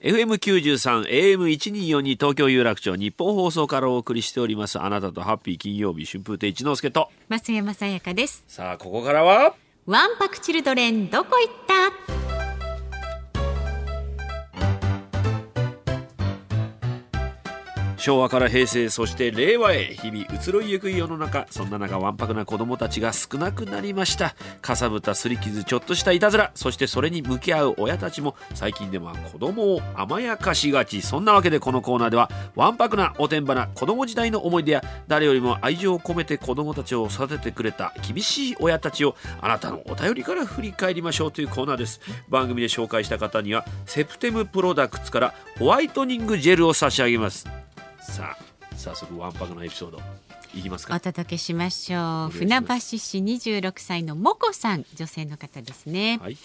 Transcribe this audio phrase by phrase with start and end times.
[0.00, 4.78] FM93 AM1242 東京有楽町日本放送からお送りしております。
[4.80, 7.10] あなたとハッピー金曜日春風亭一之輔と。
[7.28, 8.44] 増山さやかです。
[8.46, 9.54] さあここからは？
[9.86, 11.52] ワンパクチルドレンどこ行っ
[12.06, 12.17] た？
[17.98, 24.36] 昭和から平成そして令和へ日々移ろいゆく世の中そんな中わんぱくな子供たちが少なくなりました。
[24.62, 26.52] かさぶたすり傷ちょっとしたいたずら。
[26.54, 31.02] そしてそれに向き合う親たちも最近では子供を甘やかしがち。
[31.02, 42.00] そんなわけでこのコーナーではわんぱくなおてんばな子供時代の思い出や誰よりも愛情を込めて子供たちを育ててくれた厳しい親たちをあなたのお便りから振り返りましょうというコーナーです。
[42.28, 47.57] 番組で紹介した方にはセプテムプロダクツからホワイトニングジェルを差し上げます。
[48.08, 50.00] さあ早速わんぱくなエピソード
[50.54, 50.96] いきますか。
[50.96, 52.30] お届けしましょう。
[52.30, 56.38] 船橋市26歳のもこさん女性の方ですね、はい。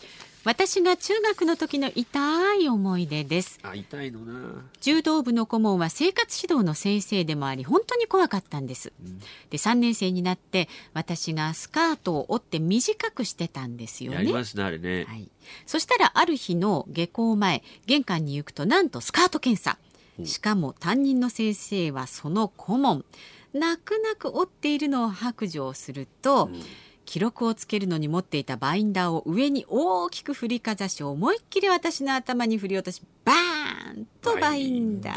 [0.43, 3.59] 私が中学の時の痛い思い出です。
[3.63, 4.65] あ痛いのな。
[4.81, 8.91] 柔道部の顧問は生活指導の先生でもあり本当に怖かったんです、
[9.49, 14.17] で3年生になって私がスカートを折って短くしてたんですよね。
[14.17, 15.29] やりますねあれね、はい、
[15.65, 19.77] そしたらある日の下校前玄関に行くとなんとスカート検査
[20.23, 23.05] しかも担任の先生はその顧問。
[23.53, 26.49] 泣く泣く折っているのを白状すると、
[27.05, 35.13] 記録をつけるのに持っていたバインダーを上に大きく振りかざし思いっきり私の頭に振り落としバーンとバインダー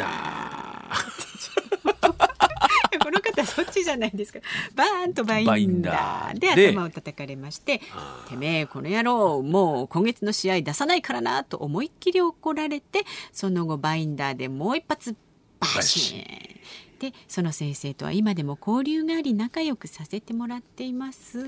[3.03, 4.41] この方そっちじゃないですか。
[4.75, 6.39] バーンとバインダー。
[6.39, 7.81] でで頭を叩かれまして
[8.29, 15.17] 「てめえこの野郎もう今月の試合出さないからな」と思いっきり怒られてその後バインダーでもう一発
[15.61, 16.57] バシーン。
[16.99, 21.45] でその先生とは今でも交流があり仲良くさせてもらっています。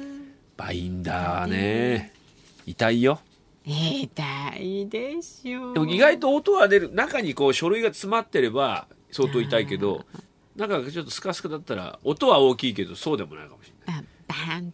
[0.56, 2.12] バインダーね。
[2.66, 3.20] 痛いよ。
[3.64, 5.74] 痛いでしょう。
[5.74, 6.90] でも意外と音は出る。
[6.92, 10.04] 中にこう書類が詰まってれば相当痛いけど
[10.58, 14.04] なんかちょっとスカスカだったら音は大きいけどそうでもないかもしれない。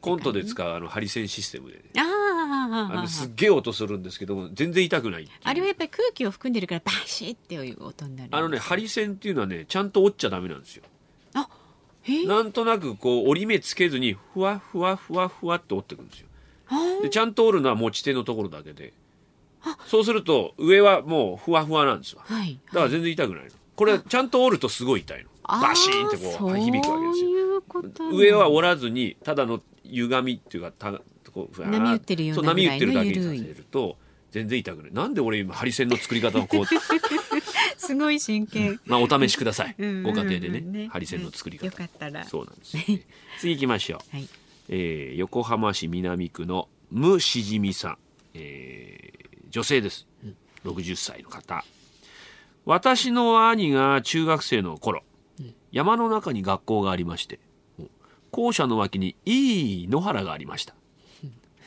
[0.00, 1.82] コントで使うあのハリセンシステムでね。
[1.98, 10.84] あああのすっげえ音するんですけども全然痛くないあれはやっぱり空気を含んでるからバシッっていう音になるあのねハリセンっていうのはねちゃんと折っちゃダメなんですよ。
[11.34, 11.48] あ
[12.26, 16.28] なんとなくこう折り目つけずにふわふわふわふわって折っていくんですよ。
[17.02, 18.94] でちゃんと折るのは持ち手のところだけで。
[19.86, 22.22] そうすると上はもうふわふわなんですわ。
[22.26, 23.50] はいだから全然痛くないの。
[23.76, 27.62] これちゃんと折るとすごい痛いのバシーンってこう響くわけですよ。
[27.96, 30.92] そういう上は折らずにただの歪みっていうかた
[31.32, 33.96] こう波打ってるような波打ってるだけにさせると
[34.30, 34.92] 全然痛くない。
[34.92, 36.64] なんで俺今ハリセンの作り方をこう
[37.76, 38.80] すごい真剣。
[38.86, 39.74] まあお試しください。
[39.78, 41.66] うんご家庭でねねハリセンの作り方。
[41.66, 42.24] よかったら。
[42.24, 42.82] そうなんですよ、
[43.38, 44.28] 次行きましょう、はい。
[44.68, 47.98] えー横浜市南区のムしじみさん、
[48.34, 50.06] えー女性です。
[50.64, 51.64] 60歳の方。
[52.64, 55.04] 私の兄が中学生の頃、
[55.74, 57.40] 山の中に学校がありまして
[58.30, 60.74] 校舎の脇にいい野原がありました。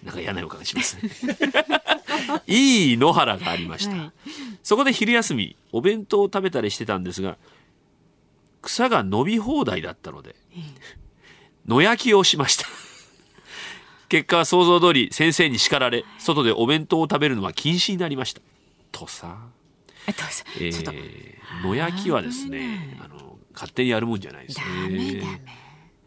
[0.03, 1.12] なんか嫌な予感がしますね。
[2.47, 4.12] いい野原がありました、はい。
[4.63, 7.38] そこで昼休みお弁当を食べたりしてたんですが
[8.62, 10.36] 草が伸び放題だったので
[11.65, 12.65] 野焼きをしました。
[14.07, 18.42] 結果は想像通り先生に叱られ外でお弁当を食べるのは禁止になりました。
[18.94, 19.38] とさ、
[20.60, 24.65] えー野焼きはですねあの勝手にやるもんじゃないですね。
[24.83, 25.42] ダメダメ。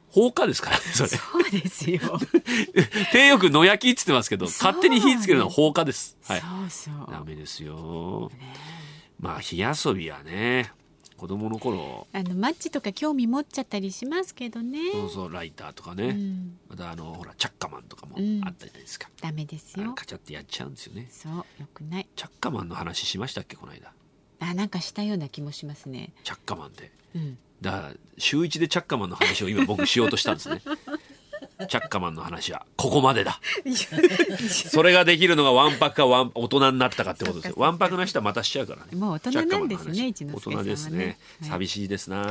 [0.09, 1.09] 放火ですからねそれ。
[1.09, 2.01] そうですよ。
[3.11, 6.17] 手よく野焼きって言ってますけど勝手に火つけるのは放火です。
[6.25, 6.41] はい。
[6.41, 7.11] そうそう。
[7.11, 8.31] ダメですよ。
[9.19, 10.73] まあ火遊びはね
[11.17, 12.07] 子供の頃。
[12.13, 14.79] あのマッチとか興味持っちゃったりしますけどね。
[14.93, 16.59] そうそうライターとかね、うん。
[16.69, 18.41] またあのほらチャッカマンとかもうん。
[18.45, 19.93] あったじゃないですか、ダメですよ。
[19.95, 21.09] カチャってやっちゃうんですよね。
[21.11, 21.45] そうよ
[21.75, 22.09] くない。
[22.17, 23.93] チャッカマンの話しましたっけこの間
[24.41, 26.13] あなんかしたような気もしますね。
[26.25, 26.91] チャッカマンで。
[27.15, 27.39] うん。
[27.61, 30.63] だから週一でチャッカマンの話を今僕しようとしたんですね。
[31.69, 32.65] チャッカマンの話は。
[32.77, 33.41] ここまでだ。
[34.49, 37.55] それができるのがわんぱくかわん大人になったかってことですよ。
[37.59, 38.97] わんぱくな人はまたしちゃうからね。
[38.97, 40.63] もう大人なんですね一之輔さんはね。
[40.63, 42.31] 大人ですね、はい寂しいですな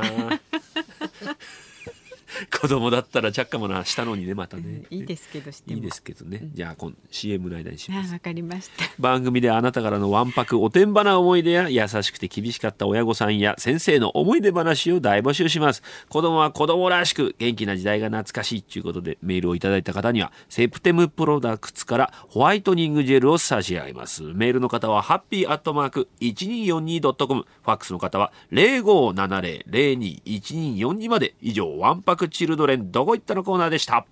[2.60, 5.76] 子供だったらチャッカマンの話したのにねまたね、いいですけどしても。
[5.76, 8.10] いいですけどね、じゃあ今 CM の間にします。
[8.10, 8.84] あわかりました。
[8.98, 15.82] 番組であなたからのわんぱくおてんばな思い出や優しくて厳しかった親御さんや先生の思い出話を大募集します。
[16.08, 24.22] 子供は子供らしく元気な時代が懐かしいということでメールをいただいた方にはセプテムプロダクツからホワイトニングジェルを差し上げます。
[24.22, 31.34] メールの方はハッピーアットマーク 1242.com ファックスの方は0570-021242まで。
[31.40, 34.06] 以上わんぱくチルドレンどこ行ったのコーナーでした。